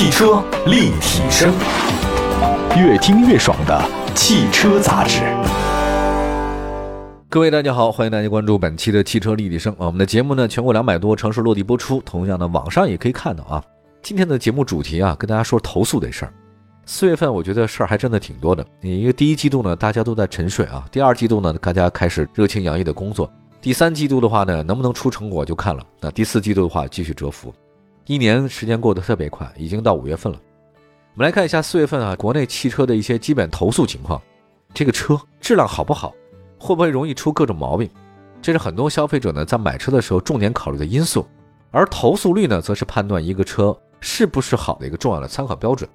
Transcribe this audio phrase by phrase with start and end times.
[0.00, 1.52] 汽车立体声，
[2.74, 5.20] 越听越爽的汽车杂志。
[7.28, 9.84] 各位大家好，欢迎大家关注本期的汽车立体声啊。
[9.84, 13.62] 我们的节目呢，全国两百多城市落地播出，同样的网上也可以看到啊。
[14.00, 16.32] 今天的节目主题啊，跟大家说投诉的事儿。
[16.86, 23.26] 四月份我觉得事儿还真的挺多的，因为第一季度呢，大家都在沉睡啊；第二季度呢，大家开始热情洋溢的工作；
[23.60, 25.82] 第三季度的话呢，能不能出成果就看了。
[26.00, 27.52] 那第四季度的话，继续蛰伏。
[28.10, 30.40] 一年时间过得特别快，已经到五月份了。
[31.14, 34.20] 我们来看一下四月份啊，国内汽车的一些基本投诉情况。
[34.74, 36.12] 这个车质量好不好？
[36.58, 37.88] 会不会容易出各种毛病？
[38.42, 41.24] 这是很多消费者呢在买车的时候重点考虑的因素。
[41.70, 45.88] 而投诉率呢，则是判断一个车是不是好的一个重要的参考标准。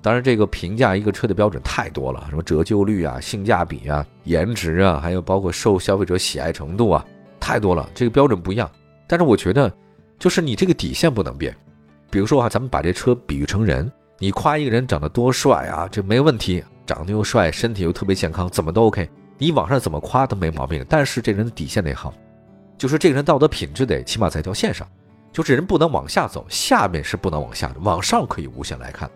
[0.00, 7.04] 当然，这个评价一个车的标准太多了，什么折旧率啊、性价比啊、颜值啊，还有包括受消费者喜爱程度啊，
[7.40, 8.70] 太多了，这个标准不一样。
[9.08, 9.68] 但是我觉得。
[10.18, 11.54] 就是你这个底线不能变，
[12.10, 20.84] 比如说啊，咱们把这车比喻成人，你夸一个人长得多帅啊，这没问题，长得又帅，身体又特别健康，怎么都 OK，你网上怎么夸都没毛病。
[20.88, 22.12] 但是这人的底线得好，
[22.76, 24.84] 就是这个人道德品质得起码在一条线上，
[25.32, 29.08] 就这人不能往下走，下面是不能往下的，往上可以无限来看。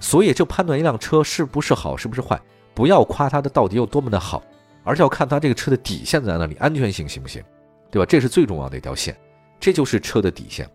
[0.00, 2.40] 所以就判断一辆车是不是好，是不是坏，
[2.74, 4.42] 不要夸它的到底有多么的好，
[4.84, 7.42] 而是要看它这个车的底线在哪里，安全性行不行，
[7.90, 8.06] 对吧？
[8.06, 9.14] 这是最重要的一条线。
[9.58, 10.68] 这就是车的底线。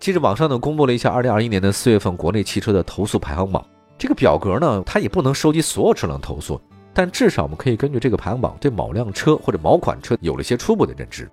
[0.00, 3.64] 其实网上呢公布了一下二零二一年的四月份国内汽车的投诉排行榜。
[3.96, 6.60] 这个表格呢，它也不能收集所有车辆投诉，
[6.92, 11.30] 但至少我们可以根据这个排行榜对某辆车或者某款车有了一些初步的认知。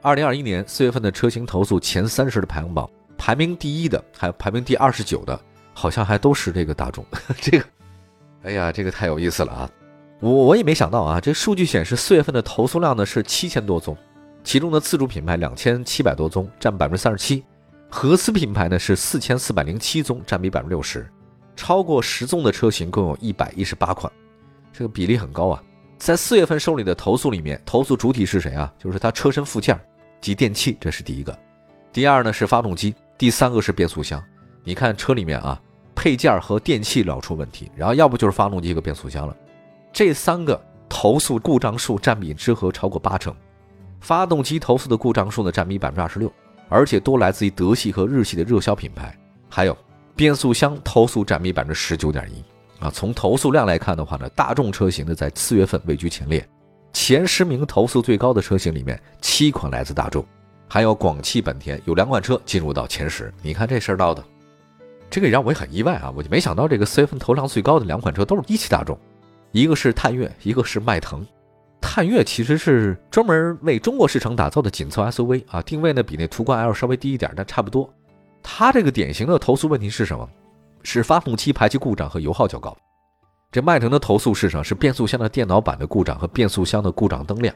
[0.00, 5.38] 二零二一年四月份的车型投诉前三十的排行榜，排名第一的还有排名第二十九的，
[5.74, 7.04] 好像还都是这个大众。
[7.38, 7.64] 这个，
[8.44, 9.70] 哎呀，这个太有意思了啊！
[10.20, 13.94] 我我也没想到啊，这数据显示四月份的投诉量呢是七千多宗。
[14.42, 17.42] 其中的自主品牌两千七百多宗，占百分之三十七；
[17.88, 21.08] 合资品牌呢是四千四百零七宗，占比百分之六十。
[21.56, 24.10] 超过十宗的车型共有一百一十八款，
[24.72, 25.62] 这个比例很高啊。
[25.98, 28.72] 在四月份受理的投诉里面，投诉主体是谁啊？
[28.78, 29.78] 就是它车身附件
[30.20, 31.38] 及电器，这是第一个。
[31.92, 34.22] 第二呢是发动机，第三个是变速箱。
[34.64, 35.60] 你看车里面啊，
[35.94, 39.36] 配件和电器老出问题，然后要不就是发动机和变速箱了。
[39.92, 40.58] 这三个
[40.88, 43.34] 投诉故障数占比之和超过八成。
[44.00, 46.32] 发动机投诉的故障数呢占比百分之二十六，
[46.68, 49.16] 而且多来自于德系和日系的热销品牌。
[49.48, 49.76] 还有
[50.14, 52.90] 变速箱投诉占比百分之十九点一啊。
[52.90, 56.46] 从投诉量来看的话呢，大众车型呢在四月份位居前列，
[56.92, 60.24] 前十名投诉最高的车型里面，七款来自大众，
[60.68, 63.32] 还有广汽本田有两款车进入到前十。
[63.42, 64.24] 你看这事儿闹的，
[65.10, 66.12] 这个让我也很意外啊！
[66.14, 68.96] 我就没想到这个四月份投量最高的两款车都是一汽大众，
[69.50, 71.26] 一个是探岳，一个是迈腾。
[71.80, 77.92] 探岳其实是专门为中国市场打造的紧凑 SUV 啊，定位呢比那途观 L 稍微低一点，但差不多。
[78.42, 80.28] 它这个典型的投诉问题是什么？
[80.82, 82.76] 是发动机排气故障和油耗较高。
[83.50, 84.62] 这迈腾的投诉是什么？
[84.62, 87.54] 是变速箱的电脑板的故障和变速箱的故障灯亮。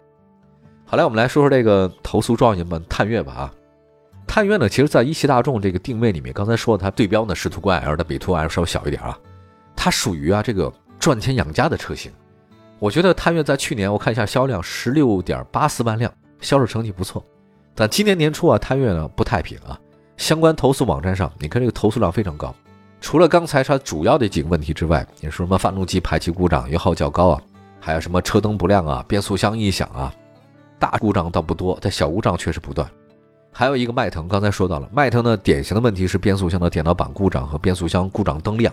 [0.85, 3.55] 好来，我们来说说这个投诉状元们探岳吧啊。
[4.27, 9.19] 探岳呢，其实在一汽大众这个定位里面，刚才说的它对标呢是途观 L 的，比途观 L 稍微小一点啊。
[9.77, 12.11] 它属于啊这个赚钱养家的车型。
[12.79, 17.25] 我觉得探岳在去年我看一下销量十六点八四万辆，销售成绩不错。
[17.75, 19.79] 但今年年初啊，探岳呢不太平啊。
[20.17, 22.55] 相关投诉网站上，你看这个投诉量非常高。
[23.01, 27.43] 除了刚才它主要的几个问题之外，你说什么发动机排气故障、油耗较高啊，
[27.81, 30.15] 还有什么车灯不亮啊、变速箱异响啊，
[30.79, 32.89] 大故障倒不多，但小故障确实不断。
[33.53, 38.73] 还有一个迈腾，刚才说到了，迈腾呢典型的问题是变速箱的电脑板故障和变速箱故障灯亮，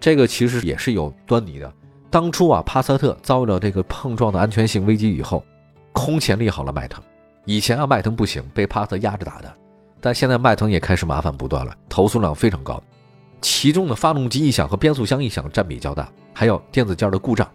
[0.00, 1.72] 这个其实也是有端倪的。
[2.14, 5.44] 当初啊，帕萨特遭遇了这个碰撞的安全性危机以后，
[5.92, 7.02] 空前利好了迈腾。
[7.44, 9.52] 以前啊，迈腾不行，被帕萨特压着打的，
[10.00, 12.80] 但现在迈腾也开始麻烦不断了，投诉量非常高。
[13.40, 17.50] 其中的发动机异响和变速箱异响占比较大，还有电子件的故障。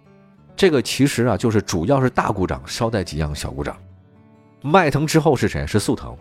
[0.58, 3.74] 这个其实啊，就是主要是大故障，捎带几样小故障。
[4.62, 5.66] 迈腾之后是谁？
[5.66, 6.14] 是速腾。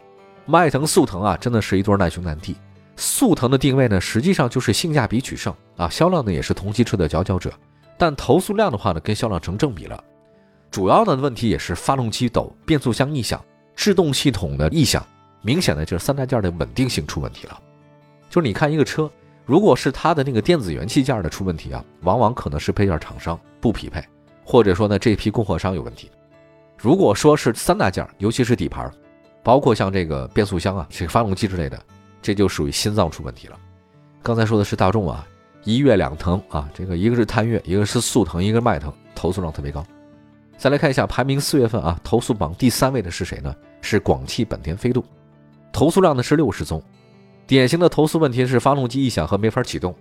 [0.47, 2.55] 迈腾、速腾啊，真的是一对难兄难弟。
[2.94, 7.52] 速腾的定位呢，实际上就是性价比取胜啊，销量呢也是同级车的佼佼者。
[7.99, 10.03] 但投诉量的话呢，跟销量成正比了。
[10.71, 13.43] 主要的问题也是发动机抖、变速箱异响、
[13.75, 15.05] 制动系统的异响，
[15.43, 17.61] 明显的就是三大件的稳定性出问题了。
[18.31, 19.11] 就是你看一个车，
[19.45, 24.05] 如果是它的那个电子元器件的出问题啊，往往可能是配件厂商不匹配，
[24.44, 26.11] 或者说呢这批供货商有问题。
[26.77, 28.89] 如果说是三大件，尤其是底盘，
[29.43, 31.83] 包括像这个变速箱啊、这个发动机之类的，
[32.23, 33.59] 这就属于心脏出问题了。
[34.23, 35.27] 刚才说的是大众啊。
[35.69, 39.85] 一月两腾啊，这个一个是探岳，一个是速腾，一个是迈腾，投诉量特别高。
[40.56, 43.55] 再来看一下排名四月份啊，投诉榜第三位的是谁呢？
[43.82, 45.05] 是广汽本田飞度，
[45.70, 46.82] 投诉量呢是六十宗。
[47.47, 49.94] 典型的投诉问题是发动机异响和没法启动。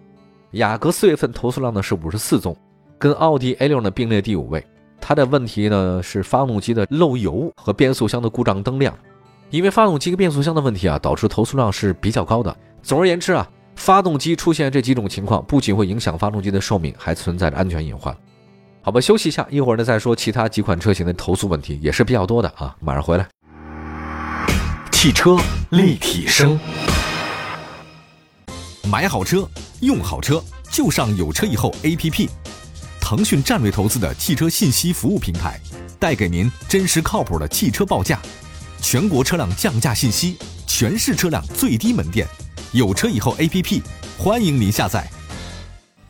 [0.52, 2.56] 雅阁四月份投诉量呢是五十四宗，
[2.98, 4.66] 跟奥迪 A 六呢并列第五位。
[5.02, 8.98] 它的问题呢是发动机的漏油和变速箱的故障灯亮。
[9.50, 12.56] 因为发动机跟变速箱的问题啊，导致投诉量是比较高的。
[12.82, 13.46] 总而言之啊，
[13.78, 18.14] 发动机出现这几种情况，不仅会影响发动机的寿命，还存在着安全隐患。
[18.82, 22.76] 好吧，休息一下，一会儿呢再说其他几款车型的投诉问题，也是比较多的啊。
[22.82, 23.28] 马上回来。
[24.92, 25.38] 汽车
[25.70, 26.60] 立体声，
[28.90, 29.48] 买好车，
[29.82, 32.28] 用好车，就上有车以后 APP。
[33.00, 35.60] 腾讯战略投资的汽车信息服务平台，
[36.00, 38.20] 带给您真实靠谱的汽车报价。
[38.82, 42.28] 全国车辆降价信息，全市车辆最低门店，
[42.74, 43.82] 有车以后 APP，
[44.18, 45.10] 欢迎您下载。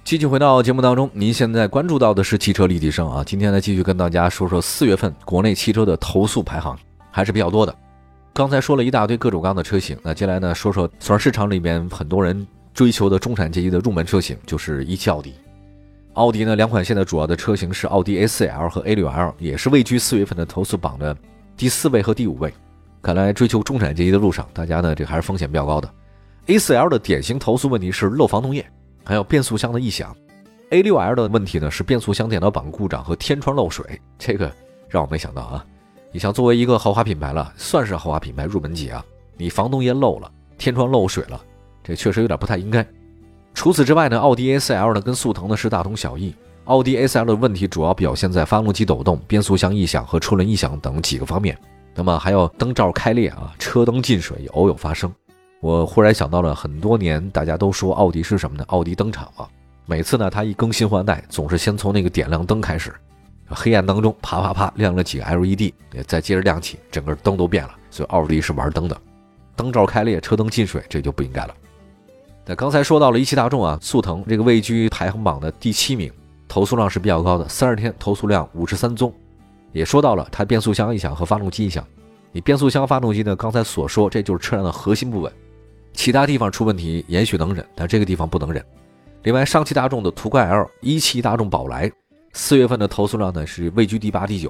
[0.04, 3.24] 继续回到节目当中，您现在关注到的是汽车立体声啊。
[3.24, 6.76] 今天呢，继续跟大家说说四月份国内汽车的投诉排行，
[7.12, 7.76] 还是比较多的。
[8.34, 15.36] 刚才说了一大堆各种各样的车型，那接下来呢，说说算市场里面很多人追求的中产阶级的入门车型，就是一汽奥迪。
[16.14, 21.16] 奥迪呢，两款现在主要的车型是奥迪 A4L 和 A6L，也是位居四月份的投诉榜的。
[21.56, 22.52] 第四位和第五位，
[23.02, 25.88] 看来追求中产阶级的路上，大家呢这还是风险比较高的。
[26.48, 28.66] A4L 的典型投诉问题是漏防冻液，
[29.04, 30.16] 还有变速箱的异响。
[30.70, 34.50] A6L 的问题呢是变速箱电脑板故障和天窗漏水，这个
[34.88, 35.66] 让我没想到啊！
[36.10, 39.04] 你像作为一个豪华品牌了，算是豪华品牌入门级啊，
[39.36, 41.42] 你防冻液漏了，天窗漏水了，
[41.84, 42.86] 这确实有点不太应该。
[43.54, 46.34] 除此之外呢，奥迪 A4L 呢跟速腾呢是大同小异。
[46.64, 51.58] 奥迪 A4L 的问题主要表现在发动机抖动、变速箱异响和车轮异响等几个方面。
[51.94, 55.14] 那么还有灯罩开裂啊，车灯进水也偶有发生。
[55.60, 58.64] 我忽然想到了很多年，大家都说奥迪是什么呢？
[58.68, 59.48] 奥迪灯厂啊。
[59.86, 62.94] 每次呢，它一更新换代，总是先从那个点亮灯开始，
[63.48, 65.74] 黑暗当中啪啪啪亮了几个 LED，
[66.06, 67.72] 再接着亮起，整个灯都变了。
[67.90, 68.96] 所以奥迪是玩灯的，
[69.56, 71.56] 灯罩开裂、车灯进水，这就不应该了。
[72.46, 76.12] 那刚才说到了一汽大众啊，速腾这个位居排行榜的第七名。
[76.50, 79.14] 投诉量是比较高的，三十天投诉量五十三宗，
[79.74, 81.86] 也说到了它变速箱异响和发动机异响。
[82.32, 83.36] 你变速箱、发动机呢？
[83.36, 85.32] 刚才所说，这就是车辆的核心部分，
[86.08, 88.64] 其他地方出问题也许能忍，但这个地方不能忍。
[89.24, 91.92] 另外，上汽大众的途观 L、一汽大众宝来，
[92.32, 94.50] 四月份的投诉量呢是位居第八、第九。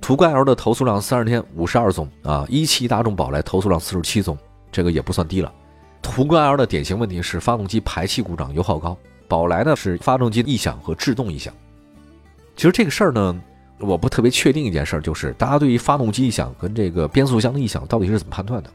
[0.00, 4.38] 途观 L 的投诉量三十天五十二宗啊，一汽大众宝来投诉量四十七宗，
[4.70, 5.52] 这个也不算低了。
[6.00, 8.96] 途观 L 的典型问题是发动机排气故障、油耗高。
[9.26, 11.52] 宝来呢是发动机异响和制动异响。
[12.54, 13.42] 其实这个事儿呢，
[13.80, 18.70] 我不特别确定一件事儿，就是大家对于发动机异响跟这个变速箱的异响到底是怎么判断的？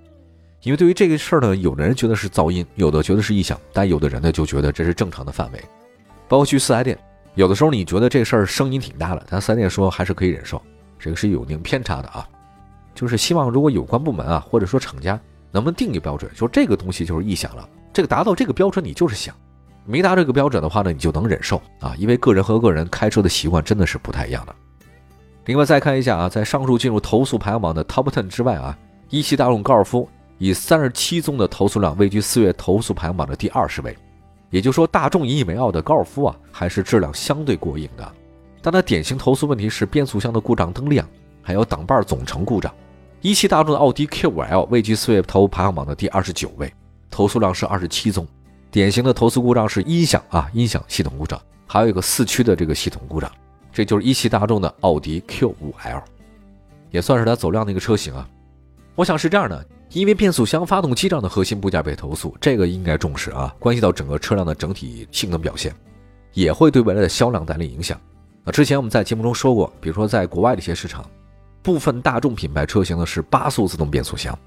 [0.63, 5.63] 因为对于这个事儿呢，有的人觉得是噪音，有的觉得是异响，但有的人呢就觉得这是正常的范围。
[6.27, 6.97] 包括去四 S 店，
[7.33, 10.61] 有的时候你觉得这事儿声音挺大的，但四 S 店说还是可以忍受，
[10.99, 12.27] 这个是有一定偏差的啊。
[12.93, 15.19] 就是希望如果有关部门啊，或者说厂家
[15.51, 19.35] 能不能定一个标准，说这个东西就是异响了，这个达到这个标准你就是响。
[19.83, 24.53] 没达这个标准的话呢，你就能忍受啊，因为个人和个人开车的习惯真的是不太一样的。
[25.45, 28.77] 另外再看一下啊，在上述进入投诉排行榜的 Top Ten 之外啊，
[29.09, 30.07] 一汽大众高尔夫
[30.41, 33.95] 以三十七宗的投诉量位居四月投诉排行榜的第二十位。
[34.49, 38.11] 也就是说，大众引以为傲的高尔夫啊，还是质量相对过硬的。
[38.59, 41.07] 但它典型投诉问题是变速箱的故障灯亮，
[41.43, 42.73] 还有挡把总成故障。
[43.21, 46.73] 一汽大众的奥迪 Q5L 位居四月投排行榜的第二十九位，
[47.11, 48.27] 投诉量是二十七宗。
[48.71, 53.31] 典型的投诉故障是音响啊，音响系统故障，还有一个四驱的这个系统故障，
[53.71, 56.01] 这就是一汽大众的奥迪 Q5L，
[56.89, 58.27] 也算是它走量的一个车型啊。
[58.95, 65.75] 我想是这样的，因为变速箱、发动机这样的核心部件被投诉，这个应该重视啊，关系到整个车辆的整体性能表现，
[66.33, 67.99] 也会对未来的销量带来影响。
[68.43, 71.05] 那之前我们在节目中说过，比如说在国外的一些市场，
[71.61, 74.37] 部分大众品牌车型呢是八速自动变速箱，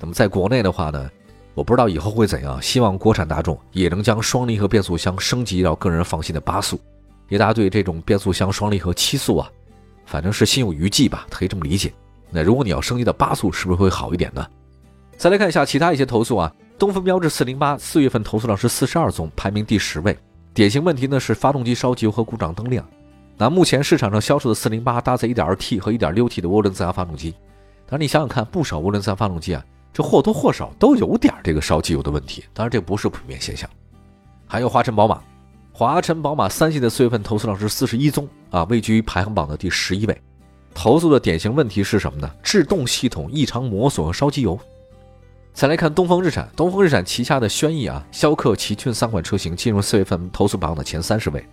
[0.00, 1.10] 那么在国内的话呢？
[1.54, 6.76] 我不知道以后会怎样，希望国产大众也能将双离合变速箱升级到更人放心的八速。
[7.28, 9.50] 因为大家对这种变速箱双离合七速啊，
[10.06, 11.92] 反正是心有余悸吧，可以这么理解。
[12.30, 14.46] 那如果你要升级到八速，是不是会好一点呢？
[15.18, 20.16] 再来看一下其他一些投诉啊，东风标致四零八四月份投诉量是四十二宗，排名第十位。
[20.54, 22.88] 典型问题呢是发动机烧机油和故障灯亮。
[23.36, 27.34] 那目前市场上销售的四零八搭载 1.2T 和 1.6T 的涡轮增压发动机，
[27.84, 29.64] 但是你想想看，不少涡轮增压发动机啊。
[29.92, 33.68] 这或多或少都有点这个烧机油的问题，当然这不是普遍现象。
[34.46, 35.20] 还有华晨宝马，
[35.72, 40.16] 华晨宝马三系的四月份投诉量是四十一宗啊，位居排行榜的第十一位。
[40.74, 42.30] 投诉的典型问题是什么呢？
[42.40, 44.56] 制动系统异常磨损和烧机油。
[45.58, 51.44] 再来看东风日产，东风日产旗下的轩逸啊、逍客、奇骏三款车型进入四月份投诉榜的前三十位。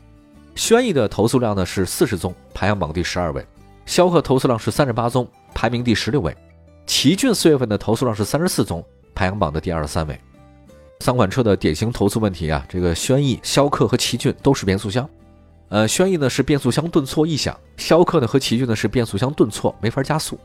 [0.53, 3.41] 轩逸的投诉量呢是四十宗，排行榜第十二位；
[3.87, 6.37] 逍客投诉量是三十八宗，排名第十六位。
[6.85, 8.85] 奇骏四月份的投诉量是三十四宗，
[9.15, 10.21] 排行榜的第二十三位。
[10.99, 15.09] 三款车的典型投诉问题啊，这个轩逸、逍客和奇骏都是变速箱。
[15.69, 20.37] 呃，轩逸呢是变速箱顿挫异响，逍客呢和奇骏呢是变速箱顿挫没法加速。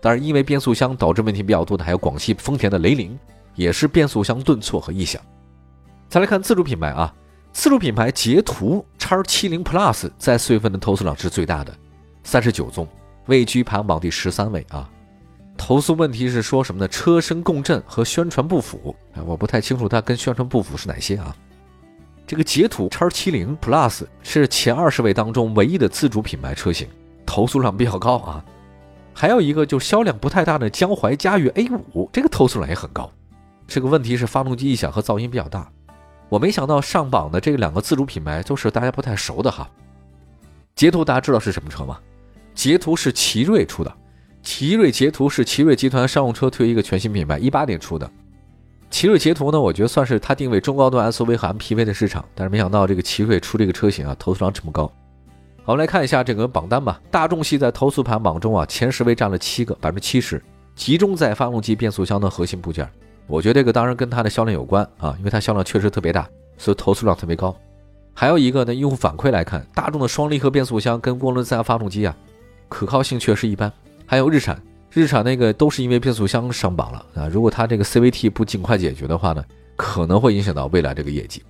[0.00, 3.18] 当然，因为变速箱导致问题比较多的还有广汽丰田的雷凌，
[3.54, 5.20] 也是变速箱顿挫和异响。
[6.08, 7.12] 再来看自主品牌啊，
[7.52, 11.74] 自主品牌捷途叉七零 Plus 在四月份的投诉量是最大的，
[12.22, 12.86] 三十九宗，
[13.26, 14.88] 位居排行榜第十三位啊。
[15.56, 16.86] 投诉问题是说什么呢？
[16.86, 18.94] 车身共振和宣传不符。
[19.26, 21.34] 我不太清楚它跟宣传不符是哪些啊？
[22.24, 26.86] 这个捷途叉七零 Plus 是前二十位当中唯一的自主品牌车型，
[27.26, 28.44] 投诉量比较高啊。
[29.20, 33.10] 还有一个就销量不太大的江淮嘉悦 A 五，这个投诉量也很高。
[33.66, 35.68] 这个问题是发动机异响和噪音比较大。
[36.28, 39.68] 我没想到上榜的这两个自主品牌都是大家不太熟的哈。
[40.76, 41.98] 捷途大家知道是什么车吗？
[42.54, 43.92] 捷途是奇瑞出的。
[44.40, 48.08] 奇瑞捷途是奇瑞集团商用车推一个全新品牌，一八年出的。
[48.88, 54.88] 奇瑞捷途呢，我觉得算是它定位中高端 SUV 和 MPV 的市场，但是没想到这个奇瑞出这个车型啊，投诉量这么高。
[55.68, 56.98] 我们来看一下这个榜单吧。
[57.10, 60.42] 大众系在投诉排行榜中啊，前十位占了七个，百分之七十，
[60.74, 62.88] 集中在发动机、变速箱的核心部件。
[63.26, 67.54] 我觉得这个当然跟它的销量有关啊，因为它销量确实特别大，所以投诉量特别高。
[68.14, 72.16] 还有一个呢，用户反馈来看，大众的双离合变速箱跟涡轮增压发动机啊，
[72.70, 73.70] 可靠性确实一般。
[74.06, 74.58] 还有日产，
[74.90, 77.28] 日产那个都是因为变速箱上榜了啊！
[77.28, 79.44] 如果它这个 CVT 不尽快解决的话呢，
[79.76, 81.42] 可能会影响到未来这个业绩。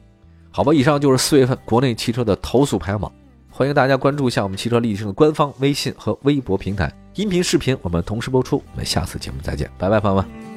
[0.51, 3.13] 好吧，以上就是四月份国内汽车的投诉排行榜，
[3.59, 8.63] 欢迎大家关注一下我们汽车立体声的官方微信和微博平台，音频视频我们同时播出。
[8.71, 10.48] 我们下次节目再见，拜拜，朋友们。